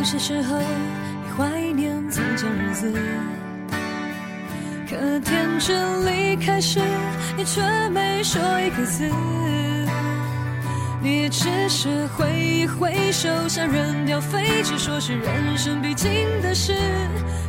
[0.00, 2.90] 有些时候，你怀念从前日子。
[4.88, 6.80] 可天真离开时，
[7.36, 9.10] 你却没说一个字。
[11.02, 16.72] 你只是挥一挥手，像扔掉废纸，说是人生必经的事。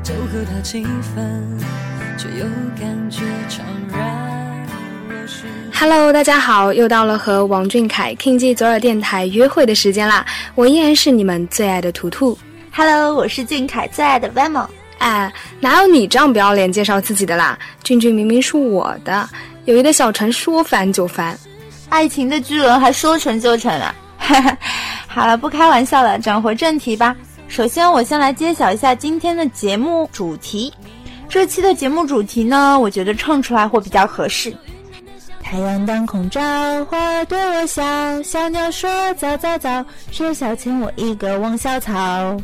[0.03, 0.83] 就和他气
[1.15, 1.57] 分，
[2.17, 2.45] 却又
[2.77, 3.61] 感觉怅
[3.93, 4.20] 然。
[5.81, 10.23] Hello，大家好，又到了和王俊凯 King G 左耳电台约会的时间啦！
[10.53, 12.37] 我依然是你们最爱的图图。
[12.71, 14.67] Hello，我是俊凯最爱的 Vamo。
[14.99, 17.57] 哎，哪有你这样不要脸介绍自己的啦？
[17.83, 19.27] 俊俊明明是我的，
[19.65, 21.35] 友谊的小船说翻就翻，
[21.89, 23.95] 爱情的巨轮还说沉就沉啊！
[25.09, 27.15] 好了，不开玩笑了，转回正题吧。
[27.47, 30.71] 首先，我先来揭晓一下今天的节目主题。
[31.27, 34.55] 这期的节目主题呢，我觉得唱出来会比较合适。
[35.51, 36.39] 太阳当空照，
[36.85, 37.83] 花儿对我笑，
[38.23, 42.41] 小鸟说早早早，学校欠我一个王小草。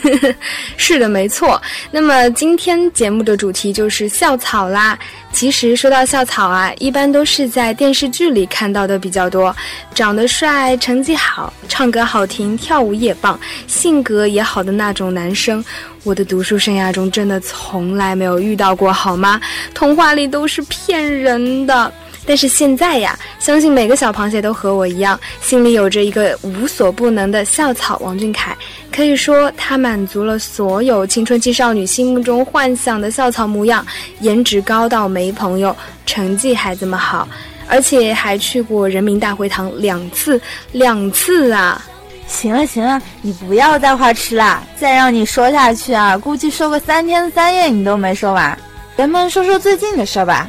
[0.76, 1.58] 是的，没错。
[1.90, 4.98] 那么今天节目的主题就是校草啦。
[5.32, 9.54] 其实说到校草啊，一般都是在电视剧里看到的比较多。
[9.94, 15.64] 长得帅、成绩好、唱歌好听、跳舞也棒、性格也好的那种男生，
[16.04, 19.40] 我的读书生涯中真的从来没有遇到过，好吗？
[19.72, 21.90] 童话里都是骗人的。
[22.28, 28.54] 但是现在呀，相信每个小螃蟹都和我一样，心里有着一个无所不能的校草王俊凯。
[28.92, 33.84] 可以说，他满足了所有青春期少女心目中幻想的校草模样：
[34.20, 35.74] 颜值高到没朋友，
[36.04, 37.26] 成绩还这么好，
[37.66, 40.38] 而且还去过人民大会堂两次，
[40.72, 41.82] 两次啊！
[42.26, 44.62] 行了行了，你不要再花痴啦！
[44.78, 48.58] 再让你说下去啊，估计说个三天三夜你都没说完。
[48.98, 50.46] 咱们说说最近的事儿吧。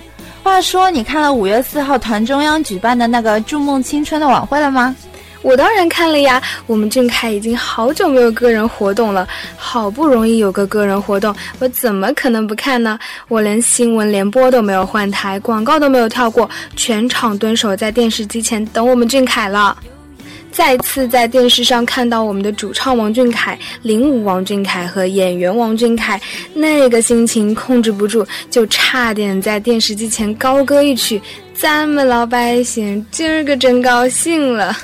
[0.50, 4.96] 话说，你看了五月四号团中央举办的那个筑梦青春的晚会了吗？
[5.44, 6.42] 我当然看了呀。
[6.66, 12.98] 我们俊凯已经好久没有个人活动了，好不容易有个个人活动，我怎么可能不看呢？
[13.28, 19.78] 我连新闻联播都没有换台，广告都没有跳过，全场蹲守在电视机前等我们俊凯了。
[20.60, 26.20] 再次在电视上看到我们的主唱王俊凯、领舞王俊凯和演员王俊凯，
[26.54, 31.20] 那个心情控制不住，就差点在电视机前高歌一曲
[31.56, 34.78] ：“咱们老百姓今儿个真高兴了。”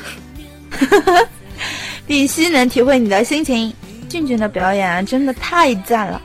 [2.07, 3.71] 必须能体会你的心情。
[4.07, 6.21] 俊俊的表演啊，真的太赞了，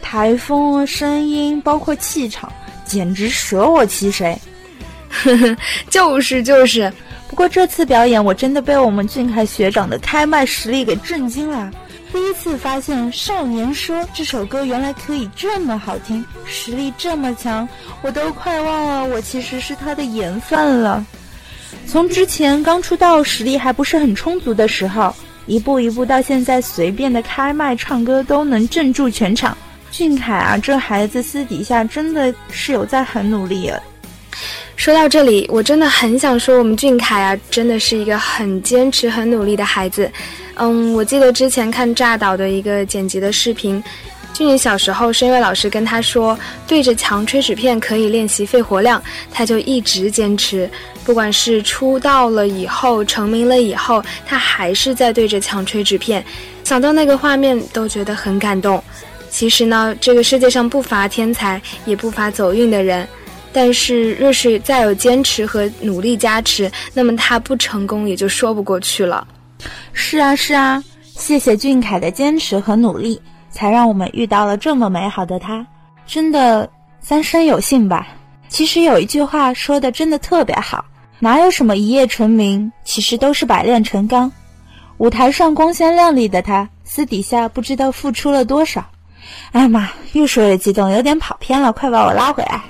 [0.00, 2.50] 台风、声音，包括气场，
[2.86, 4.34] 简直舍我其谁。
[5.10, 5.56] 呵 呵，
[5.90, 6.90] 就是就是。
[7.28, 11.70] 不过这次表演，我真的被我们俊凯学长的开麦实力给震惊了。
[12.12, 17.68] 第一次发现《少年说》这首歌原来可以这么好听，实力这么强，
[18.02, 21.04] 我都快忘了我其实是他的颜饭了。
[21.88, 25.12] 从之前刚出道实力还不是很充足的时候，
[25.46, 29.56] 一步一步到现在随便的开麦唱歌都能镇住全场。
[29.90, 33.72] 俊凯啊，这孩子私底下真的是有在很努力。
[34.84, 40.12] 说到这里，我真的很想说，我们俊凯啊，真的是一个很坚持、很努力的孩子。
[40.56, 43.82] 嗯，我记得之前看炸导的一个剪辑的视频，
[44.34, 49.02] 俊俊小时候声乐老师跟他说，对着墙吹纸片可以练习肺活量，
[49.32, 50.68] 他就一直坚持。
[51.02, 56.22] 不管是出道了以后、成名了以后，他还是在对着墙吹纸片。
[56.62, 58.84] 想到那个画面，都觉得很感动。
[59.30, 63.08] 其实呢，这个世界上不乏天才，也不乏走运的人。
[63.56, 69.24] 但是，若是再有坚持和努力加持，那么他不成功也就说不过去了。
[69.92, 75.64] 是啊，是啊，谢谢俊凯的坚持和努力，才让我们遇到了这么美好的他。
[76.04, 76.68] 真的，
[77.00, 78.08] 三生有幸吧。
[78.48, 80.84] 其实有一句话说的真的特别好，
[81.20, 84.30] 哪有什么一夜成名，其实都是百炼成钢。
[84.98, 88.84] 舞台上光鲜亮丽的他，私底下不知道付出了多少。
[89.52, 92.60] 哎呀妈，又说越激动，有点跑偏了，快把我拉回来。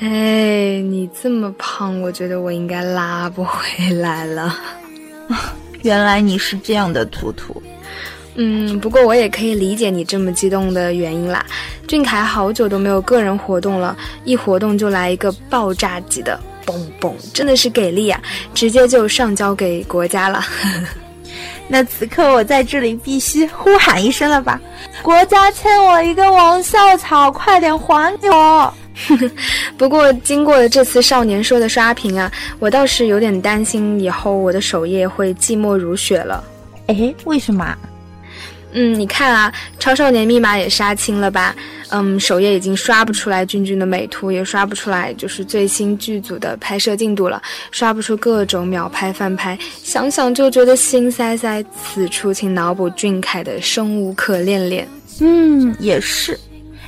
[0.00, 4.56] 哎，你这么胖，我觉得我应该拉不回来了。
[5.82, 7.60] 原来你是这样的图图。
[8.36, 11.44] 嗯，不过我也可以理解你这么激动的原因啦。
[11.88, 18.20] 俊凯好久都没有个人活动了，一活动就来一个爆炸级的嘣嘣，真的是给力啊！
[18.54, 20.44] 直接就上交给国家了。
[21.66, 24.60] 那此刻我在这里必须呼喊一声了吧？
[25.02, 28.72] 国家 欠我一个王校草，快点还给我！
[29.78, 36.42] 不过经过了这次少年说的刷屏啊，我倒是有点担心以后我的首页会寂寞如雪了。
[36.86, 37.76] 哎，为什么？
[38.72, 41.56] 嗯，你看啊，超少年密码也杀青了吧？
[41.88, 47.40] 嗯，首页已经刷不出来俊俊的美图，也刷不出来就是最新剧组的拍摄进度了，
[47.70, 51.64] 刷不出各种秒拍翻拍，想想就觉得心塞塞。
[51.82, 54.86] 此处请脑补俊凯的生无可恋脸。
[55.20, 56.38] 嗯，也是。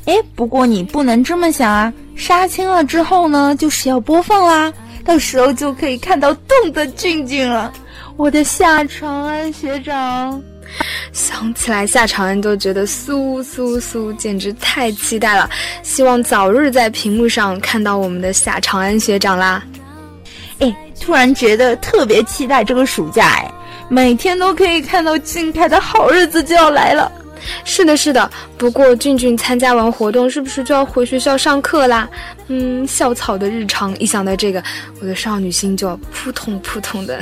[0.06, 1.92] 哎，不过你不能这么想啊！
[2.16, 4.72] 杀青了之后呢，就是要播放啦，
[5.04, 7.72] 到时候就可以看到动的俊俊了，
[8.16, 10.42] 我的夏长安学长。
[11.12, 15.48] 想起来夏长安都觉得酥酥酥，简直太期待了！
[15.82, 19.62] 希望早日在屏幕上看到我们的夏长安学长啦！
[20.60, 23.52] 哎，突然觉得特别期待这个暑假，哎，
[23.88, 27.10] 每天都可以看到俊凯的好日子就要来了。
[27.64, 28.30] 是的，是的。
[28.56, 32.08] 不过俊俊参加完活动，是不是就要回学校上课啦？
[32.48, 34.62] 嗯，校草的日常，一想到这个，
[35.00, 37.20] 我的少女心就要扑通扑通的。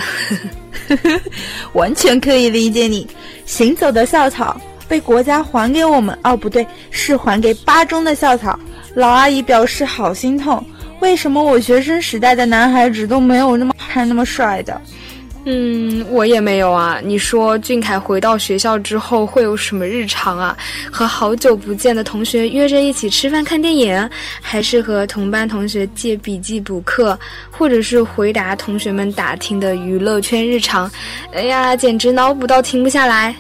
[1.75, 3.06] 完全可以理解你。
[3.44, 8.59] 行走的校草被国家还给我们，哦，不对，是还给八中的校草。
[8.94, 10.64] 老阿姨表示好心痛。
[11.00, 14.81] 为什么我学生时代的男孩子都没有那么看那么帅的？
[15.50, 17.00] 嗯，我也没有啊。
[17.03, 20.55] 你说俊凯回到学校之后会有什么日常啊？
[20.93, 24.11] 和好久不见的同学约着一起吃饭看电影，
[24.43, 27.19] 还是和同班同学借笔记补课，
[27.50, 30.91] 或者是回答同学们打听的娱乐圈日常？
[31.33, 33.35] 哎呀，简直脑补到停不下来。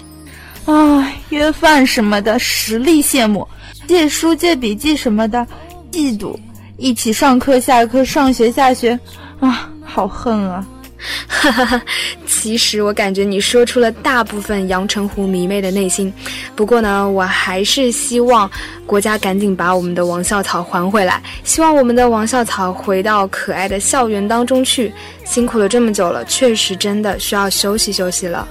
[0.64, 3.46] 啊，约饭什么的实力羡慕，
[3.86, 5.46] 借书借笔记什么的
[5.92, 6.34] 嫉妒，
[6.78, 8.98] 一起上课下课上学下学，
[9.40, 10.66] 啊，好恨啊！
[11.26, 11.82] 哈哈哈，
[12.26, 16.12] 其实我感觉你说出了大部分阳澄湖迷妹的内心。
[16.56, 18.50] 不过呢，我还是希望
[18.84, 21.22] 国家赶紧把我们的王校草还回来。
[21.44, 24.92] 希望我们的王校草回到可爱的校园当中去。
[25.24, 28.48] 辛苦了这么久了，确实真的需要休息休息了。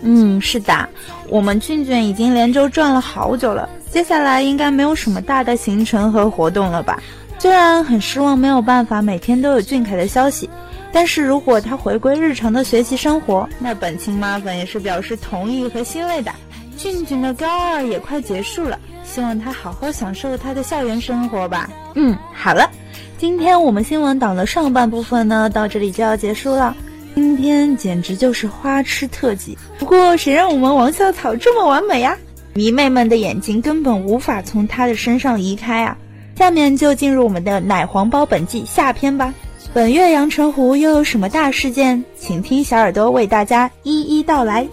[0.00, 0.88] 嗯，是的，
[1.28, 6.98] 我们俊俊已经连轴转了好久了，接下来应该没有什么大的行程和活动了吧？
[7.38, 10.48] 虽然很失望，没有办法每天都有俊凯的消息。
[10.94, 16.30] 但是如果他回归日常的学习生活，那本亲妈粉也是表示同意和欣慰的。
[16.76, 21.68] 俊俊的高二也快结束了，希望他好好享受他的校园生活吧。
[21.94, 22.70] 嗯，好了，
[23.18, 26.76] 今天我们新闻党的上半部分呢，到这里就要结束了。
[27.16, 29.58] 今天简直就是花痴特辑。
[29.80, 32.16] 不过谁让我们王校草这么完美呀？
[32.54, 35.96] 迷妹们的眼睛根本无法从他的身上移开啊！
[36.36, 39.34] 下面就进入我们的奶黄包本季下篇吧。
[39.74, 42.04] 本月阳澄湖又有什么大事件？
[42.16, 44.64] 请听小耳朵为大家一一道来。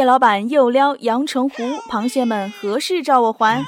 [0.00, 3.62] 蟹老板又撩阳澄湖，螃蟹们何时找我还？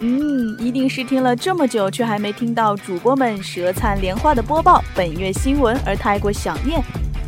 [0.00, 6.82] 嗯，一定是听了这么久，却还没听到主播们舌灿莲花的播报本月新闻而太过想念。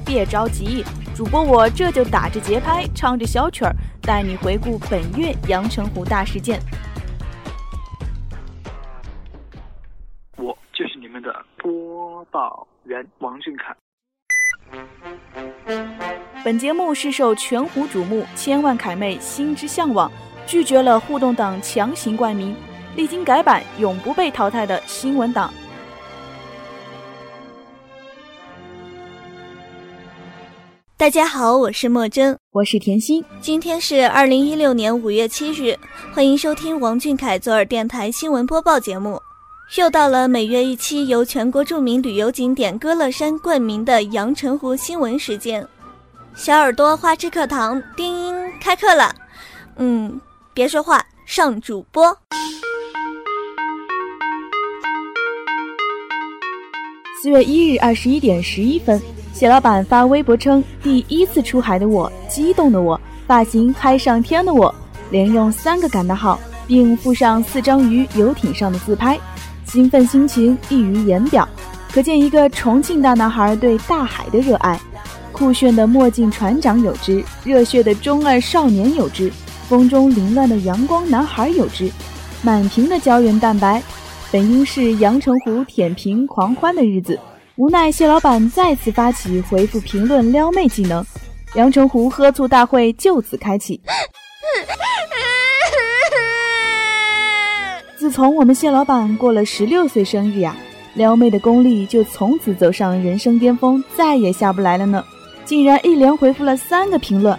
[0.05, 6.59] 别着急，主播我这就打着节拍，唱着小曲儿，带你回顾本月阳澄湖大事件。
[10.37, 13.73] 我就是你们的播报员王俊凯。
[16.47, 20.09] 本节目是受全湖瞩目、千万凯妹心之向往，
[20.47, 22.55] 拒绝了互动党强行冠名，
[22.95, 25.53] 历经改版永不被淘汰的新闻党。
[30.97, 35.77] 大家好，我是莫真，我是甜心，今天是二零一六年五月七日，
[36.15, 39.21] 欢迎收听王俊凯左耳电台新闻播报节目。
[39.77, 45.67] 又到了每月一期由全国著名旅游景点歌乐山冠名的阳澄湖新闻时间。
[46.37, 49.11] 小耳朵花痴课堂，叮，开课了。
[49.77, 50.21] 嗯，
[50.53, 52.15] 别说话，上主播。
[57.23, 59.01] 四月一日二十一点十一分，
[59.33, 64.73] 谢老板发微博称：“第一次出海的我，激动的我，发型嗨上天的我，
[65.11, 69.19] 连用三个感叹号，并附上四张于游艇上的自拍。”
[69.65, 71.49] 兴奋心情溢于言表，
[71.93, 74.79] 可见一个重庆大男孩对大海的热爱。
[75.37, 79.31] 酷炫的墨镜船长有之，热血的中二少年有之，
[79.69, 81.91] 风中凌乱的阳光男孩有之，
[82.41, 83.83] 满屏的胶原蛋白。
[84.33, 87.21] 本应是阳澄湖舔屏狂欢的日子，
[87.57, 91.05] 无奈蟹老板再次发起回复评论撩妹技能，
[91.55, 93.79] 阳澄湖喝醋大会就此开启。
[97.99, 100.57] 自从我们蟹老板过了十六岁生日呀，
[100.95, 105.05] 撩妹的功力就从此走上人生巅峰，再也下不来了呢。
[105.47, 107.39] 竟然一连回复了三个评论，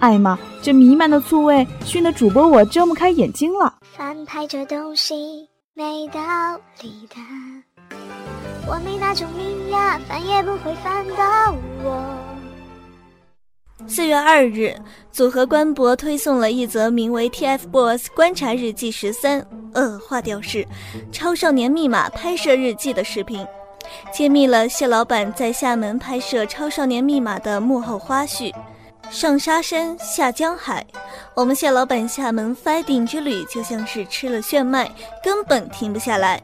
[0.00, 3.72] 艾玛，这弥漫的醋味熏得主播我睁不开眼睛了。
[3.96, 6.20] 翻拍这东西没道
[6.82, 7.96] 理的，
[8.66, 12.04] 我没那种命呀，翻也不会翻到我。
[13.86, 14.74] 四月二日，
[15.12, 19.40] 组合官博推送了一则名为《TFBOYS 观察日记十三》
[19.74, 20.66] 恶化调式
[21.12, 23.46] 超少年密码拍摄日记的视频，
[24.12, 28.52] 揭秘了谢老板在厦门拍摄超少年密码的幕后花絮。
[29.10, 30.84] 上沙山下江海，
[31.34, 34.90] 我们谢老板厦门 fighting 之旅就像是吃了炫迈，
[35.22, 36.42] 根本停不下来。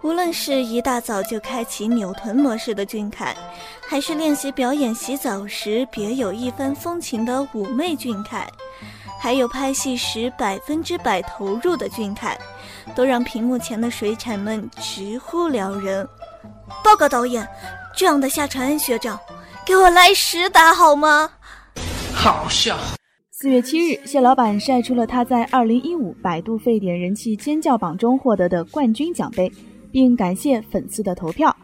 [0.00, 3.36] 无论是一大早就开启扭臀模式的俊凯，
[3.86, 8.48] 还是练习表演洗澡时别有一番风情的妩媚俊凯，
[9.20, 12.36] 还有拍戏时百分之百投入的俊凯，
[12.96, 16.08] 都让屏幕前的水产们直呼撩人。
[16.84, 17.46] 报告导演，
[17.96, 19.18] 这样的夏传恩学长，
[19.66, 21.30] 给我来十打好吗？
[22.14, 22.76] 好笑。
[23.30, 29.50] 四月七日，谢老板晒出了他在二零一五百度沸点人气尖叫榜中获得的冠军奖杯。
[29.92, 31.54] 并感谢粉丝的投票，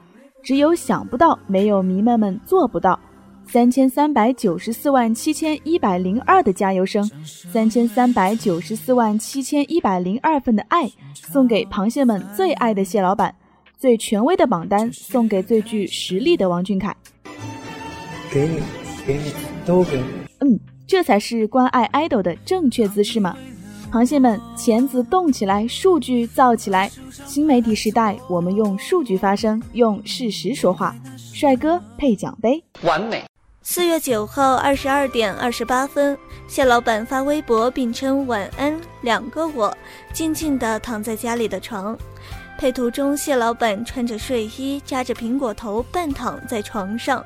[0.42, 3.00] 只有想不到，没有迷妹们做不到。
[3.46, 13.34] 三千三百九十四万七千一百零二的加油声，三千三百九十四万七千一百零二份的爱，送给螃蟹们最爱的蟹老板。
[13.78, 16.96] 最权威的榜单送给最具实力的王俊凯。
[18.28, 18.60] 给你，
[19.06, 19.32] 给你，
[19.64, 20.04] 都给你。
[20.40, 23.36] 嗯，这才是关爱爱豆的正确姿势嘛？
[23.92, 26.90] 螃蟹们，钳子动起来，数据造起来。
[27.24, 30.94] 新媒体时代，我们用数据发声，用事实说话。
[31.32, 33.22] 帅哥配奖杯，完美。
[33.62, 36.18] 四月九号二十二点二十八分，
[36.48, 39.72] 谢老板发微博并称晚安，两个我
[40.12, 41.96] 静静的躺在家里的床。
[42.58, 47.24] 配图中，谢老板穿着睡衣，扎着苹果头，半躺在床上。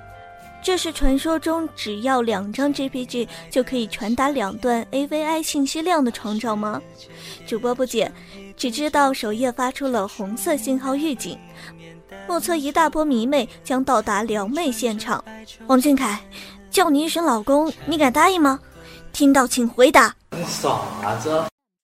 [0.62, 6.80] 这是传说中只要两张 JPG 就可以传达两段 AVI 信息量的床照吗？
[7.46, 8.12] 主播不解，
[8.58, 11.38] 只知道首页发出了红色信号预警，
[12.28, 15.24] 目测一大波迷妹将到达撩妹现场。
[15.66, 16.20] 王俊凯，
[16.70, 18.60] 叫你一声老公，你敢答应吗？
[19.14, 20.14] 听到请回答。
[20.46, 20.78] 傻
[21.18, 21.42] 子。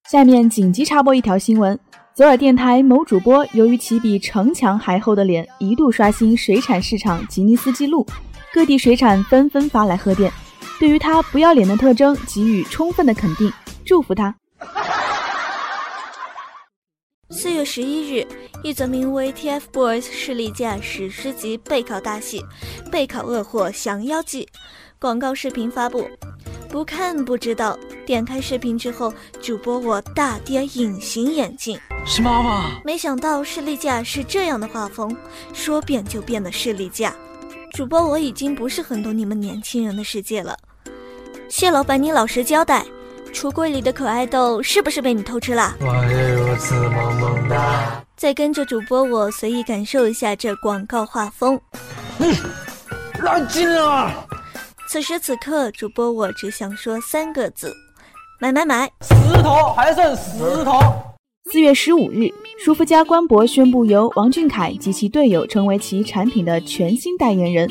[0.08, 1.78] 下面紧急插播一条新闻：
[2.18, 8.04] 左耳电台某主播由于其比城墙还厚的脸，一度刷新水产市场吉尼斯纪录。
[8.52, 10.32] 各地水产纷纷发来贺电，
[10.80, 13.52] 对于他不要脸的特征给予充分的肯定，
[13.86, 14.34] 祝福他。
[17.30, 18.26] 四月十一日，
[18.64, 22.44] 一则名为《TFBOYS 势力架史诗级备考大戏——
[22.90, 24.44] 备考恶货降妖记》
[24.98, 26.10] 广告视频发布，
[26.68, 27.78] 不看不知道。
[28.04, 32.80] 点开视频之后，主播我大跌隐形眼镜，是妈妈。
[32.82, 35.14] 没想到势力架是这样的画风，
[35.52, 37.14] 说变就变的势力架。
[37.74, 40.56] 主播，我已经不是很懂你们年轻人的世界了。
[41.50, 42.82] 谢老板，你老实交代，
[43.30, 45.76] 橱柜里的可爱豆是不是被你偷吃了？
[45.80, 48.02] 我也如此萌萌哒。
[48.16, 51.60] 再跟着主播我随意感受一下这广告画风。
[52.18, 52.34] 嗯，
[53.22, 54.14] 拉近啊。
[54.88, 57.76] 此时此刻，主播我只想说三个字：
[58.40, 58.90] 买买买！
[59.02, 60.80] 石头还剩石头。
[61.50, 62.28] 四月十五日，
[62.62, 67.70] 舒肤佳官博宣布，由王俊凯及其队友成为其产品的全新代言人。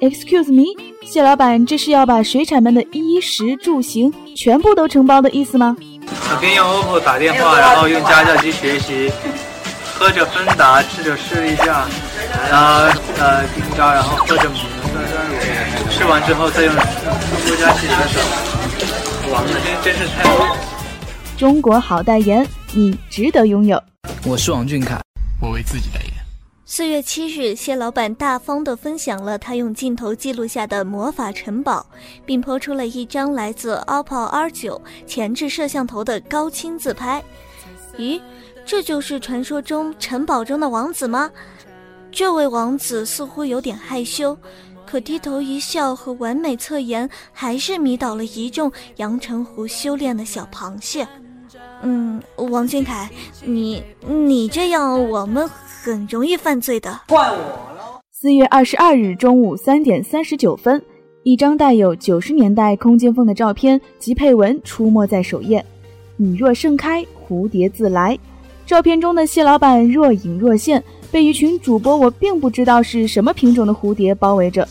[0.00, 0.64] Excuse me，
[1.06, 5.76] 谢老板，这是要把水产们的衣食住行全部都承包的意思吗？
[5.78, 9.12] 我可以用 OPPO 打电话，然后用家教机学习，
[9.94, 11.86] 喝着芬达，吃着士力架，
[12.50, 15.36] 然后呃冰渣，然后喝着母酸酸乳，
[15.88, 19.32] 吃完之后再用舒肤佳洗洗手。
[19.32, 19.50] 完了，
[19.84, 20.28] 真真是太。
[21.36, 22.44] 中国好代言。
[22.76, 23.80] 你值得拥有。
[24.26, 25.00] 我是王俊凯。
[25.40, 26.12] 我为自己代言。
[26.66, 31.86] 四月七日，谢老板大方地分享了他用镜头记录下的魔法城堡，
[32.26, 37.22] 并抛出了一张来自 OPPO R9 前置摄像头的高清自拍。
[37.96, 38.20] 咦，
[38.66, 41.30] 这就是传说中城堡中的王子吗？
[42.10, 44.36] 这位王子似乎有点害羞，
[44.84, 51.06] 可低头一笑和完美侧颜，还是迷倒了一众阳澄湖修炼的小螃蟹。
[51.82, 52.20] 嗯，
[52.50, 53.10] 王俊凯，
[53.44, 57.00] 你你这样，我们很容易犯罪的。
[57.08, 58.00] 怪我喽。
[58.10, 60.80] 四月二十二日中午三点三十九分，
[61.24, 65.64] 一张带有九十年代空间风的照片及配文出没在首页。
[66.16, 68.18] 你若盛开，蝴蝶自来。
[68.64, 74.66] 照片中的蟹老板若隐若现，被一群主播我并不知道是什么品种的蝴蝶包围着。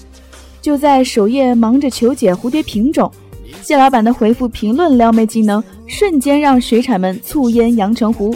[0.62, 3.12] 就在首页忙着求解蝴蝶品种，
[3.62, 8.30] 谢老板的回复评论撩妹技能瞬间让水产们醋淹阳澄湖。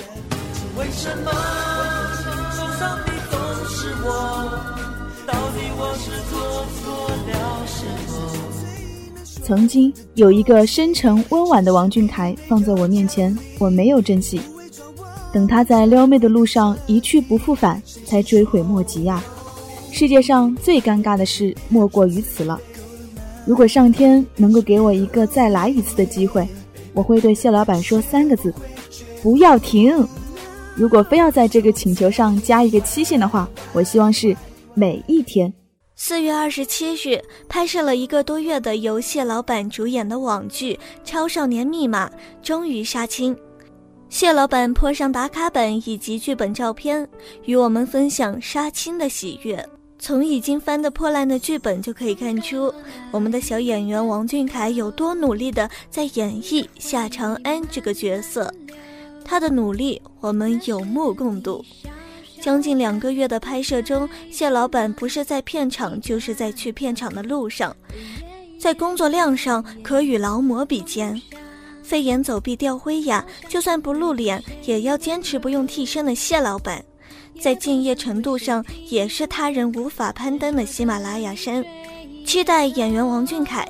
[0.78, 1.32] 为什么？
[9.44, 14.42] 曾经有一个深沉温婉的王俊凯放在我面前，我没有珍惜。
[15.32, 19.24] 等他在撩妹的路上一去不复返，才追悔莫及呀！
[19.90, 22.60] 世界上最尴尬的事莫过于此了。
[23.48, 26.46] 如果上天能够给我一个再来一次的机会，
[26.94, 28.54] 我会对谢老板说三个字：
[29.24, 30.06] 不要停。
[30.76, 34.36] 如果非要在这个请求上加一个期限的话，我希望是
[34.74, 35.52] 每一天。
[35.96, 40.74] 四月二十七日，拍摄了一个多月的由谢老板主演的网剧
[41.06, 42.08] 《超少年密码》
[42.44, 43.34] 终于杀青。
[44.10, 47.08] 谢老板泼上打卡本以及剧本照片，
[47.46, 49.66] 与我们分享杀青的喜悦。
[50.00, 52.74] 从已经翻得破烂的剧本就可以看出，
[53.12, 58.54] 我们的小演员王俊凯有多努力的在演绎夏长安这个角色。
[59.26, 61.64] 他的努力，我们有目共睹。
[62.40, 67.76] 将近两个月的拍摄中，谢老板不是在片场，就是在去片场的路上，
[68.60, 71.20] 在工作量上可与劳模比肩。
[71.84, 76.84] 飞檐走壁吊灰呀，就算不露脸，也要坚持不用替身的谢老板，
[77.40, 81.64] 在敬业程度上也是他人无法攀登的喜马拉雅山。
[82.26, 83.68] 期待演员王俊凯，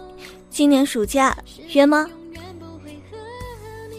[0.49, 1.37] 今年暑假
[1.73, 2.09] 约吗？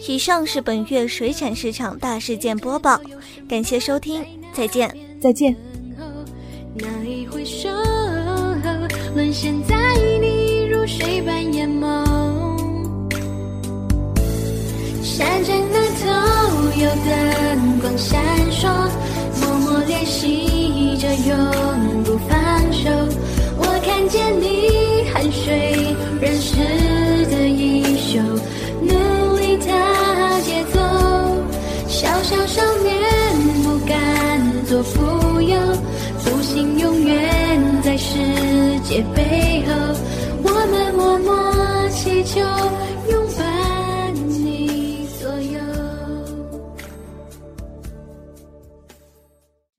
[0.07, 2.99] 以上是本月水产市场大事件播报，
[3.47, 5.55] 感谢收听，再见，再见。
[6.75, 7.69] 那一回首，
[9.13, 9.75] 沦陷在
[10.21, 12.07] 你如水般眼眸。
[20.19, 22.37] 记着永不放
[22.73, 22.89] 手，
[23.57, 26.57] 我看见你汗水染湿
[27.31, 28.19] 的衣袖，
[28.81, 30.79] 努力踏节奏。
[31.87, 32.93] 小小少年
[33.63, 35.57] 不敢做富有，
[36.25, 38.17] 不幸永远在世
[38.83, 39.73] 界背后，
[40.43, 42.41] 我们默默祈求。